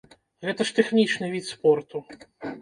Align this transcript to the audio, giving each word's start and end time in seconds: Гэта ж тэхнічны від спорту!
Гэта 0.45 0.65
ж 0.69 0.73
тэхнічны 0.79 1.29
від 1.35 1.45
спорту! 1.51 2.03